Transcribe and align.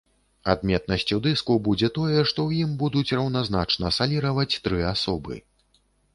Адметнасцю 0.51 1.17
дыску 1.27 1.57
будзе 1.67 1.89
тое, 1.97 2.15
што 2.29 2.39
ў 2.47 2.51
ім 2.65 2.73
будуць 2.81 3.13
раўназначна 3.21 3.93
саліраваць 4.01 4.49
тры 4.67 4.83
асобы. 4.95 5.41